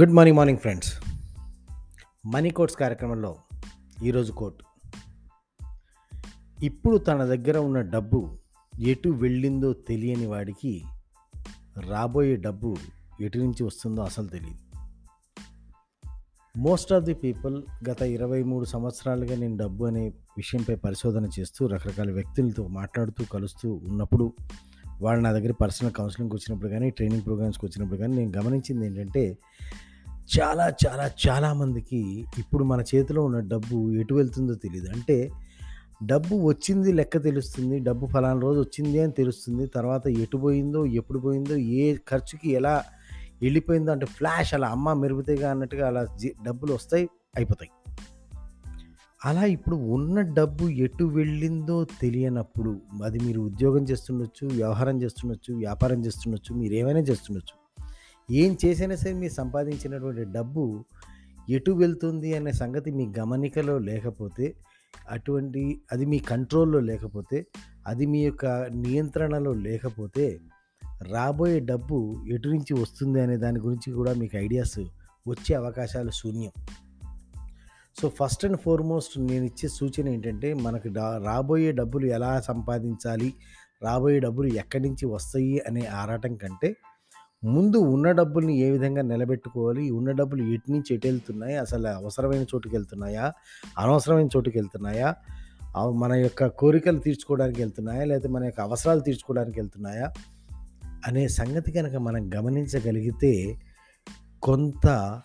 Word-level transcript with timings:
Good 0.00 0.12
morning 0.12 0.36
morning 0.36 0.58
friends. 0.58 0.88
Money 2.26 2.50
quotes 2.50 2.76
కార్యక్రమంలో 2.76 3.36
ఈరోజు 4.04 4.32
coat. 4.32 4.62
ఇప్పుడు 6.64 6.98
తన 6.98 7.24
దగ్గర 7.24 7.58
ఉన్న 7.58 7.80
డబ్బు 7.80 8.38
ఎటు 8.80 9.08
వెళ్ళిందో 9.08 9.72
తెలియని 9.72 10.26
వాడికి 10.26 10.82
రాబోయే 11.90 12.36
డబ్బు 12.36 12.76
ఎటు 13.20 13.38
నుంచి 13.38 13.64
వస్తుందో 13.64 14.02
అసలు 14.02 14.26
తెలియదు 14.26 14.60
మోస్ట్ 16.58 16.92
ఆఫ్ 16.92 17.04
ది 17.04 17.14
పీపుల్ 17.14 17.62
గత 17.90 18.02
ఇరవై 18.02 18.42
మూడు 18.42 18.64
సంవత్సరాలుగా 18.64 19.36
నేను 19.36 19.56
డబ్బు 19.56 19.84
అనే 19.84 20.08
విషయంపై 20.36 20.74
పరిశోధన 20.74 21.28
చేస్తూ 21.40 21.66
రకరకాల 21.66 22.10
వ్యక్తులతో 22.10 22.68
మాట్లాడుతూ 22.68 23.24
కలుస్తూ 23.24 23.80
ఉన్నప్పుడు 23.84 24.34
వాళ్ళు 25.00 25.22
నా 25.22 25.32
దగ్గర 25.32 25.52
పర్సనల్ 25.52 25.92
కౌన్సిలింగ్కి 25.92 26.36
వచ్చినప్పుడు 26.36 26.70
కానీ 26.70 26.90
ట్రైనింగ్ 26.90 27.24
ప్రోగ్రామ్స్కి 27.24 27.66
వచ్చినప్పుడు 27.66 27.98
కానీ 27.98 28.16
నేను 28.16 28.32
గమనించింది 28.38 28.86
ఏంటంటే 28.86 29.38
చాలా 30.28 30.72
చాలా 30.86 31.10
చాలామందికి 31.28 32.26
ఇప్పుడు 32.38 32.64
మన 32.64 32.80
చేతిలో 32.80 33.22
ఉన్న 33.22 33.40
డబ్బు 33.40 33.92
ఎటు 33.92 34.14
వెళ్తుందో 34.14 34.54
తెలియదు 34.54 34.88
అంటే 34.88 35.30
డబ్బు 36.02 36.48
వచ్చింది 36.48 36.92
లెక్క 36.92 37.22
తెలుస్తుంది 37.22 37.78
డబ్బు 37.78 38.06
ఫలానా 38.06 38.40
రోజు 38.40 38.60
వచ్చింది 38.60 39.00
అని 39.00 39.12
తెలుస్తుంది 39.12 39.66
తర్వాత 39.66 40.08
ఎటు 40.08 40.36
పోయిందో 40.36 40.86
ఎప్పుడు 40.86 41.18
పోయిందో 41.18 41.56
ఏ 41.56 41.96
ఖర్చుకి 42.08 42.50
ఎలా 42.50 42.84
వెళ్ళిపోయిందో 43.42 43.92
అంటే 43.92 44.06
ఫ్లాష్ 44.06 44.54
అలా 44.54 44.68
అమ్మ 44.68 44.92
మెరుగుతాయిగా 44.92 45.50
అన్నట్టుగా 45.50 45.86
అలా 45.86 46.04
జీ- 46.04 46.44
డబ్బులు 46.44 46.72
వస్తాయి 46.72 47.08
అయిపోతాయి. 47.36 47.70
అలా 49.24 49.44
ఇప్పుడు 49.44 49.76
ఉన్న 49.76 50.20
డబ్బు 50.20 50.68
ఎటు 50.68 51.04
వెళ్ళిందో 51.04 51.84
తెలియనప్పుడు 51.84 52.80
అది 53.04 53.18
మీరు 53.18 53.40
ఉద్యోగం 53.40 53.82
చేస్తుండొచ్చు 53.82 54.46
వ్యవహారం 54.46 55.02
చేస్తుండొచ్చు 55.02 55.54
వ్యాపారం 55.54 56.04
చేస్తుండొచ్చు 56.04 56.54
మీరు 56.54 56.74
ఏమైనా 56.74 57.00
చేస్తుండొచ్చు 57.00 57.63
ఏం 58.30 58.56
చేసినా 58.64 58.96
సరే 58.96 59.12
మీరు 59.12 59.32
సంపాదించినటువంటి 59.32 60.24
డబ్బు 60.32 60.84
ఎటు 61.48 61.70
వెళ్తుంది 61.72 62.34
అనే 62.34 62.52
సంగతి 62.52 62.90
మీ 62.90 63.12
గమనికలో 63.18 63.78
లేకపోతే 63.78 64.54
అటువంటి 65.08 65.62
అది 65.92 66.06
మీ 66.06 66.18
కంట్రోల్లో 66.18 66.80
లేకపోతే 66.80 67.38
అది 67.86 68.06
మీ 68.06 68.24
యొక్క 68.24 68.46
నియంత్రణలో 68.74 69.52
లేకపోతే 69.52 70.40
రాబోయే 71.02 71.60
డబ్బు 71.60 71.98
ఎటు 72.28 72.48
నుంచి 72.48 72.74
వస్తుంది 72.74 73.20
అనే 73.20 73.36
దాని 73.36 73.60
గురించి 73.60 73.92
కూడా 73.92 74.14
మీకు 74.14 74.36
ఐడియాస్ 74.36 74.78
వచ్చే 75.28 75.54
అవకాశాలు 75.54 76.10
శూన్యం. 76.10 76.52
సో 77.96 78.08
ఫస్ట్ 78.08 78.44
అండ్ 78.44 78.56
ఫార్మోస్ట్ 78.56 79.18
నేను 79.20 79.44
ఇచ్చే 79.44 79.68
సూచన 79.68 80.08
ఏంటంటే 80.08 80.54
మనకు 80.54 80.88
డా- 80.88 81.24
రాబోయే 81.24 81.72
డబ్బులు 81.72 82.06
ఎలా 82.06 82.40
సంపాదించాలి 82.40 83.34
రాబోయే 83.82 84.20
డబ్బులు 84.20 84.54
ఎక్కడి 84.54 84.88
నుంచి 84.88 85.06
వస్తాయి 85.06 85.60
అనే 85.60 85.86
ఆరాటం 85.86 86.36
కంటే 86.36 86.70
ముందు 87.44 87.76
ఉన్న 87.76 88.10
డబ్బుల్ని 88.10 88.58
ఏ 88.58 88.70
విధంగా 88.70 89.02
నిలబెట్టుకోవాలి? 89.02 89.90
ఉన్న 89.90 90.10
డబ్బులు 90.10 90.42
ఎటు 90.42 90.72
నుంచి 90.72 90.94
ఎటు 90.94 91.06
వెళ్తున్నాయి? 91.06 91.56
అసలు 91.56 91.86
అవసరమైన 91.86 92.42
చోటుకి 92.42 92.76
వెళ్తున్నాయా 92.76 93.32
అనవసరమైన 93.78 94.28
చోటుకి 94.36 94.58
వెళ్తున్నాయా 94.58 95.14
మన 95.90 96.12
యొక్క 96.12 96.46
కోరికలు 96.46 96.98
తీర్చుకోవడానికి 96.98 97.60
వెళ్తున్నాయా? 97.62 98.04
లేకపోతే 98.04 98.28
మన 98.28 98.44
యొక్క 98.44 98.60
అవసరాలు 98.60 99.00
తీర్చుకోవడానికి 99.00 99.60
వెళ్తున్నాయా? 99.60 100.12
అనే 101.06 101.28
సంగతి 101.28 101.72
కనుక 101.72 101.94
మనం 101.94 102.30
గమనించగలిగితే 102.34 103.58
కొంత 104.42 105.20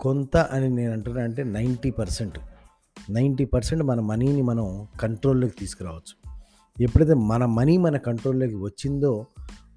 కొంత 0.00 0.36
అని 0.36 0.68
నేను 0.68 0.92
అంటున్నా 0.92 1.22
అంటే 1.22 1.44
నైంటీ 1.44 1.90
పర్సెంట్. 1.90 2.38
నైంటీ 3.10 3.44
పర్సెంట్ 3.44 3.84
మన 3.84 4.00
మనీని 4.00 4.42
మనం 4.42 4.86
కంట్రోల్లోకి 5.00 5.54
తీసుకురావచ్చు. 5.58 6.32
ఎప్పుడైతే 6.80 7.14
మన 7.14 7.44
మనీ 7.44 7.76
మన 7.76 7.96
కంట్రోల్లోకి 7.96 8.54
వచ్చిందో 8.54 9.26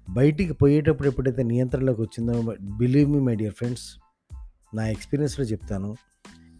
బయటికి 0.08 0.52
పోయేటప్పుడు 0.52 1.08
ఎప్పుడైతే 1.08 1.42
నియంత్రణలోకి 1.42 2.02
వచ్చిందో 2.02 2.54
believe 2.60 3.10
me 3.10 3.20
my 3.20 3.34
dear 3.34 3.54
friends 3.54 3.98
నా 4.74 4.88
ఎక్స్పీరియన్స్లో 4.88 5.44
చెప్తాను. 5.44 5.96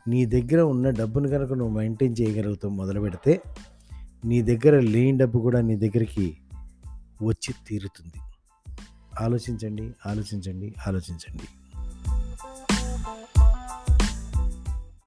నీ 0.09 0.27
దగ్గర 0.27 0.61
ఉన్న 0.61 0.91
డబ్బును 0.91 1.29
కనుక 1.29 1.53
నువ్వు 1.53 1.77
మెయింటైన్ 1.79 2.17
చేయగలుగుతావు 2.21 2.73
మొదలు 2.73 3.01
పెడితే 3.01 3.41
నీ 4.25 4.43
దగ్గర 4.43 4.81
లేని 4.81 5.19
డబ్బు 5.19 5.39
కూడా 5.39 5.61
నీ 5.61 5.77
దగ్గరికి 5.77 6.39
వచ్చి 7.23 7.55
తీరుతుంది. 7.67 8.21
ఆలోచించండి 9.21 9.91
ఆలోచించండి 10.07 10.75
ఆలోచించండి. 10.87 11.66